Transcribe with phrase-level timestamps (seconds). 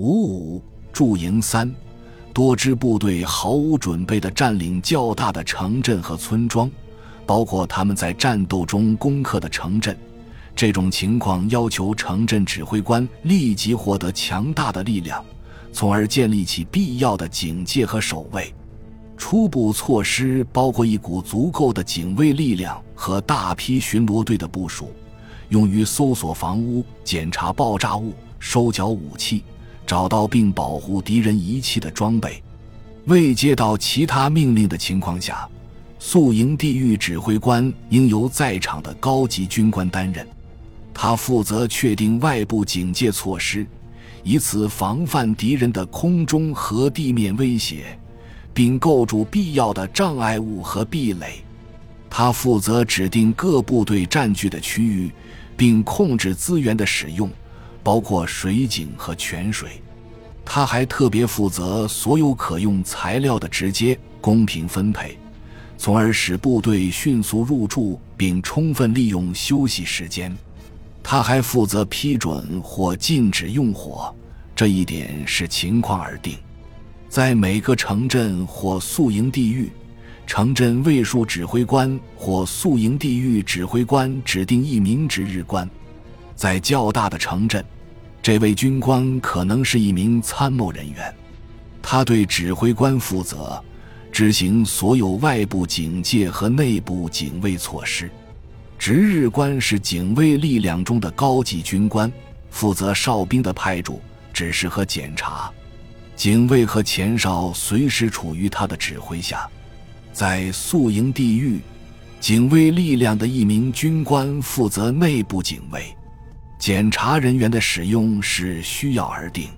[0.00, 0.62] 五五
[0.94, 1.70] 驻营三，
[2.32, 6.70] 多支部队毫无准备地占领较大的城镇和村庄，
[7.26, 9.94] 包括他们在战斗中攻克的城镇。
[10.56, 15.22] 这种情况要求城镇指挥官立即获得强大的力量，
[15.70, 18.54] 从而建立起必要的警戒和守卫。
[19.18, 24.90] 初步措施包括一股足够的警卫力量和大批巡逻队的部署，
[25.50, 29.44] 用于搜索房屋、检查爆炸物、收缴武器、
[29.90, 32.40] 找到并保护敌人遗弃的装备。
[33.06, 35.48] 未接到其他命令的情况下，
[35.98, 40.24] 宿营地狱指挥官应由在场的高级军官担任，
[40.94, 43.66] 他负责确定外部警戒措施，
[44.22, 47.98] 以此防范敌人的空中和地面威胁。
[48.52, 51.42] 并构筑必要的障碍物和壁垒。
[52.08, 55.10] 他负责指定各部队占据的区域，
[55.56, 57.30] 并控制资源的使用，
[57.82, 59.82] 包括水井和泉水。
[60.44, 65.16] 他还特别负责所有可用材料的直接、公平分配，
[65.78, 70.36] 从而使部队迅速入驻并充分利用休息时间。
[71.02, 74.14] 他还负责批准或禁止用火，
[74.54, 76.36] 这一点视情况而定。
[77.08, 79.70] 在每个城镇或宿营地域，
[80.26, 85.68] 城镇卫戍指挥官或宿营地域指挥官指定一名值日官。
[86.40, 87.62] 在较大的城镇，
[88.22, 91.14] 这位军官可能是一名参谋人员，
[91.82, 93.62] 他对指挥官负责，
[94.10, 98.10] 执行所有外部警戒和内部警卫措施。
[98.78, 102.10] 值日官是警卫力量中的高级军官，
[102.48, 104.00] 负责哨兵的派驻、
[104.32, 105.52] 指示和检查。
[106.16, 109.46] 警卫和前哨随时处于他的指挥下，
[110.10, 111.60] 在宿营地域，
[112.18, 115.94] 警卫力量的一名军官负责内部警卫。
[116.60, 119.48] 检查人员的使用是需要而定。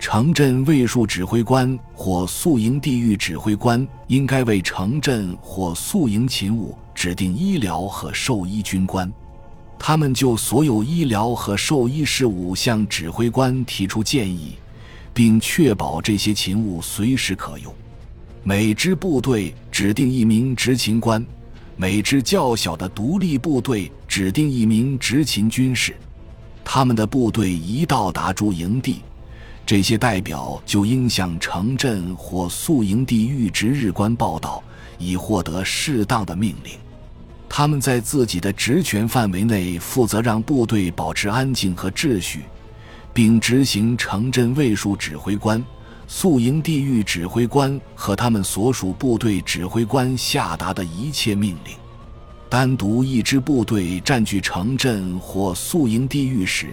[0.00, 9.12] 城镇卫戍指挥官或宿营地域指挥官应该为城镇或宿营勤务指定医疗和兽医军官，
[9.78, 14.56] 他们就所有医疗和兽医事务向指挥官提出建议。
[15.14, 17.70] 并确保这些勤务随时可用。
[18.42, 21.22] 每支部队指定一名执勤官，
[21.76, 25.94] 每支较小的独立部队指定一名执勤军士。
[26.64, 29.02] 他们的部队一到达驻营地，
[29.66, 34.62] 这些代表就应向城镇或宿营地域值日官报道，
[34.98, 36.72] 以获得适当的命令。
[37.48, 42.44] 他们在自己的职权范围内负责让部队保持安静和秩序。
[43.14, 45.62] 并执行城镇卫戍指挥官、
[46.08, 51.74] 宿营地域指挥官和他们所属部队指挥官下达的一切命令。
[52.52, 56.66] 单独一支部队占据城镇或宿营地域时，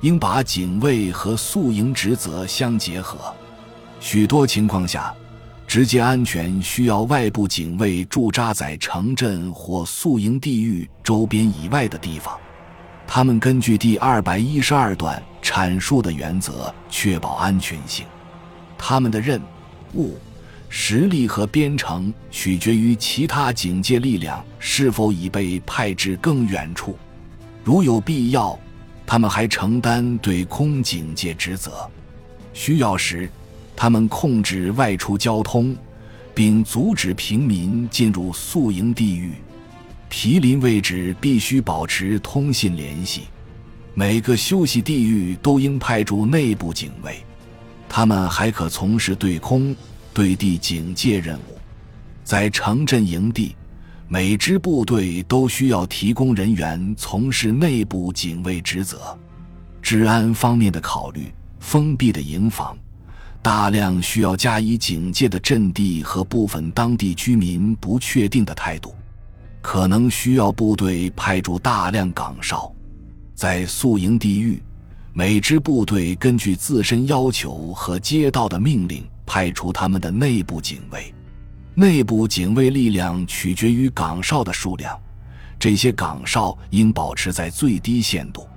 [0.00, 3.34] 应把警卫和宿营职责相结合。
[3.98, 5.12] 许多情况下，
[5.66, 12.38] 直接安全需要外部警卫驻扎在城镇或宿营地域周边以外的地方。
[13.04, 18.06] 他们根据第二百一十二段阐述的原则确保安全性。
[18.78, 19.42] 他们的任
[19.94, 20.16] 务、
[20.68, 26.96] 实力和编程取决于其他警戒力量是否已被派至更远处。
[27.64, 28.58] 如有必要，
[29.06, 31.88] 他们还承担对空警戒职责。
[32.52, 33.28] 需要时，
[33.74, 35.76] 他们控制外出交通，
[36.34, 39.32] 并阻止平民进入宿营地域。
[40.08, 43.22] 毗邻位置必须保持通信联系。
[43.94, 47.22] 每个休息地域都应派驻内部警卫，
[47.88, 49.74] 他们还可从事对空、
[50.12, 51.58] 对地警戒任务。
[52.24, 53.56] 在城镇营地，
[54.08, 59.18] 每支部队都需要提供人员从事内部警卫职责。
[59.80, 62.76] 治安方面的考虑，封闭的营房、
[63.40, 68.94] 大量需要加以警戒的阵地和部分当地居民不确定的态度。
[69.60, 72.72] 可能需要部队派驻大量岗哨，
[73.34, 74.62] 在宿营地域，
[75.12, 81.14] 每支部队根据自身要求和接到的命令派出他们的内部警卫。
[81.74, 84.98] 内部警卫力量取决于岗哨的数量，
[85.58, 88.48] 这些岗哨应保持在最低限度。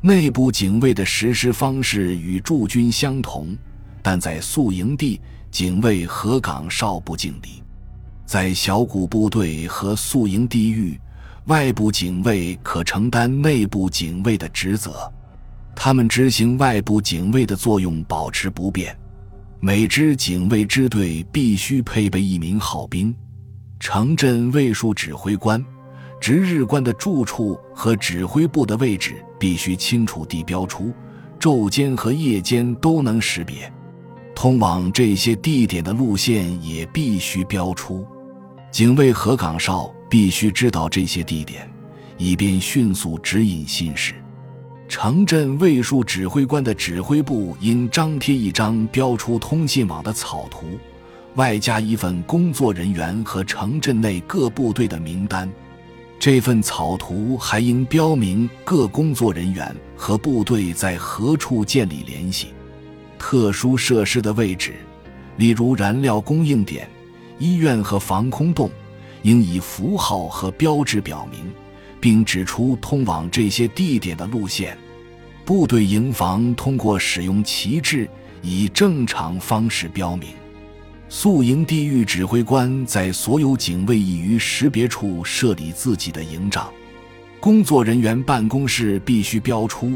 [0.00, 3.56] 内部警卫的实施方式与驻军相同，
[4.02, 5.20] 但在宿营地，
[5.50, 7.62] 警卫和岗哨不敬礼。
[8.26, 11.00] 在小股部队和宿营地域，
[11.46, 15.10] 外部警卫可承担内部警卫的职责，
[15.74, 18.94] 他们执行外部警卫的作用保持不变。
[19.60, 23.12] 每支警卫支队必须配备一名号兵。
[23.80, 25.64] 城镇卫戍指挥官、
[26.20, 30.92] 值日官的住处和指挥部的位置必须清楚地标出，
[31.40, 33.72] 昼间和夜间都能识别。
[34.32, 38.06] 通往这些地点的路线也必须标出。
[38.70, 41.68] 警卫和岗哨必须知道这些地点，
[42.16, 44.14] 以便迅速指引信使。
[44.88, 50.78] 城镇卫戍指挥官的指挥部应张贴一张标出通信网的草图，
[51.34, 55.48] 外加一份工作人员和城镇内各部队的名单。
[56.18, 62.48] 这份草图还应标明各工作人员和部队在何处建立联系。
[63.18, 64.74] 特殊设施的位置，
[65.36, 66.88] 例如燃料供应点、
[67.38, 68.70] 医院和防空洞，
[69.20, 71.52] 应以符号和标志表明。
[72.00, 74.76] 并指出通往这些地点的路线。
[75.44, 78.08] 部队营房通过使用旗帜
[78.42, 80.28] 以正常方式标明。
[81.08, 86.70] 宿营地域指挥官在所有警卫已于识别处设立自己的营帐。
[87.40, 89.92] 工作人员办公室必须标出，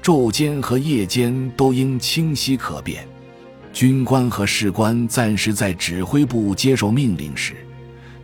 [0.00, 3.04] 昼间和夜间都应清晰可辨。
[3.72, 7.54] 军官和士官暂时在指挥部接受命令时，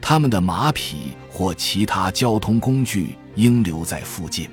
[0.00, 1.14] 他们的马匹。
[1.32, 4.46] 或其他交通工具应留在附近。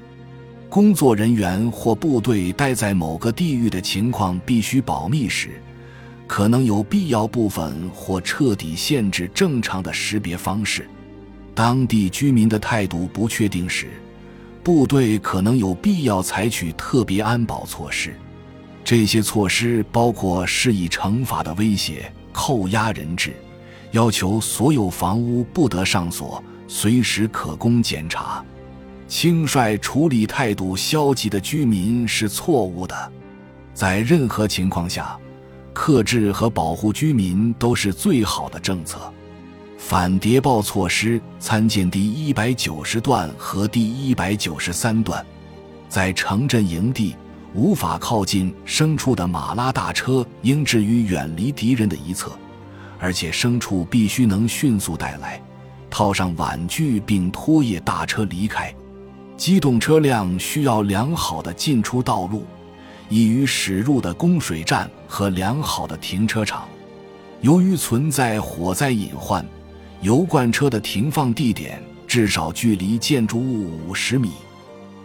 [0.70, 5.62] 工作人员或部队待在某个地域的情况必须保密时，
[6.28, 10.88] 可能有必要部分或彻底限制正常的识别方式。
[11.54, 13.88] 当地居民的态度不确定时，
[14.64, 18.16] 部队可能有必要采取特别安保措施。
[18.86, 23.34] 这些措施包括施以惩罚的威胁、扣押人质、
[23.98, 26.44] 要求所有房屋不得上锁。
[26.68, 28.46] 随时可供检查。
[29.08, 33.12] 轻率处理态度消极的居民是错误的。
[33.74, 35.18] 在任何情况下，
[35.74, 39.00] 克制和保护居民都是最好的政策。
[39.78, 45.26] 反谍报措施参见第一百九十段和第一百九十三段。
[45.88, 47.16] 在城镇营地，
[47.56, 52.38] 无法靠近牲畜的马拉大车应置于远离敌人的一侧，
[53.00, 55.42] 而且牲畜必须能迅速带来。
[55.90, 58.74] 套上碗具并拖曳大车离开，
[59.38, 62.46] 机动车辆需要良好的进出道路，
[63.10, 66.68] 易于驶入的供水站和良好的停车场。
[67.42, 69.46] 由于存在火灾隐患，
[70.02, 74.32] 油罐车的停放地点至少距离建筑物五十米，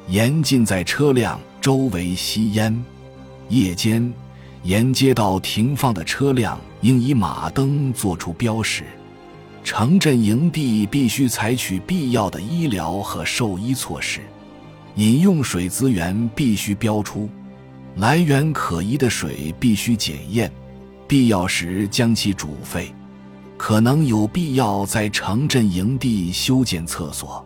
[0.09, 2.85] 严禁在车辆周围吸烟。
[3.49, 4.12] 夜间，
[4.64, 8.85] 沿街道停放的车辆应以马灯做出标识。
[9.64, 14.20] 城镇营地必须采取必要的医疗和兽医措施，
[14.97, 17.29] 饮用水资源必须标出，
[17.97, 20.50] 来源可疑的水必须检验，
[21.06, 22.93] 必要时将其煮沸。
[23.56, 27.44] 可能有必要在城镇营地修建厕所。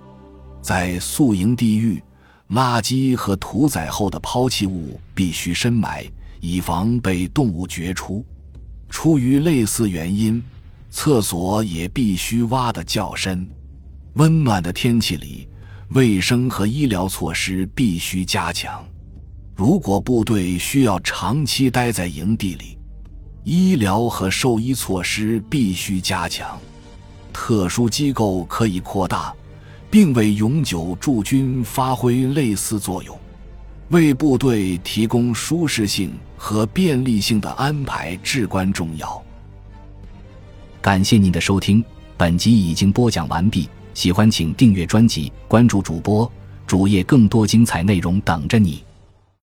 [0.62, 2.02] 在宿营地域，
[2.50, 6.06] 垃圾和屠宰后的抛弃物必须深埋，
[6.40, 8.24] 以防被动物掘出。
[8.88, 10.42] 出于类似原因。
[10.88, 13.46] 厕所也必须挖得较深。
[14.14, 15.46] 温暖的天气里，
[15.90, 18.82] 卫生和医疗措施必须加强。
[19.54, 22.78] 如果部队需要长期待在营地里，
[23.44, 26.58] 医疗和兽医措施必须加强。
[27.30, 29.34] 特殊机构可以扩大，
[29.90, 33.14] 并为永久驻军发挥类似作用。
[33.90, 39.22] 为部队提供舒适性和便利性的安排至关重要。
[40.82, 41.84] 感谢您的收听，
[42.16, 43.68] 本集已经播讲完毕。
[43.94, 46.30] 喜欢请订阅专辑，关注主播
[46.66, 48.84] 主页，更多精彩内容等着你。